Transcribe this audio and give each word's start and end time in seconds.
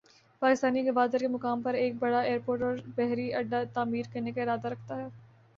پاکستان 0.41 0.75
گوادر 0.85 1.19
کے 1.19 1.27
مقام 1.27 1.61
پر 1.61 1.73
ایک 1.73 1.93
بڑا 1.99 2.19
ایئرپورٹ 2.21 2.61
اور 2.61 2.77
بحری 2.95 3.31
اڈہ 3.33 3.63
تعمیر 3.73 4.13
کرنے 4.13 4.31
کا 4.31 4.41
ارادہ 4.41 4.67
رکھتا 4.67 4.97
ہے۔ 4.97 5.07